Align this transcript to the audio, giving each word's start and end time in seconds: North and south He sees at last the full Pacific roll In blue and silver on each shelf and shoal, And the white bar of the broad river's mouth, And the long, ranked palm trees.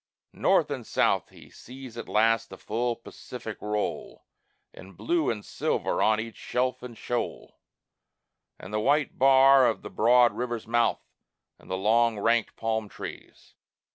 North 0.33 0.71
and 0.71 0.87
south 0.87 1.29
He 1.29 1.51
sees 1.51 1.95
at 1.95 2.09
last 2.09 2.49
the 2.49 2.57
full 2.57 2.95
Pacific 2.95 3.61
roll 3.61 4.25
In 4.73 4.93
blue 4.93 5.29
and 5.29 5.45
silver 5.45 6.01
on 6.01 6.19
each 6.19 6.37
shelf 6.37 6.81
and 6.81 6.97
shoal, 6.97 7.59
And 8.57 8.73
the 8.73 8.79
white 8.79 9.19
bar 9.19 9.67
of 9.67 9.83
the 9.83 9.91
broad 9.91 10.33
river's 10.33 10.65
mouth, 10.65 11.05
And 11.59 11.69
the 11.69 11.77
long, 11.77 12.17
ranked 12.17 12.55
palm 12.55 12.89
trees. 12.89 13.53